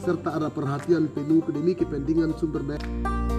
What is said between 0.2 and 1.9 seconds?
ada perhatian penuh demi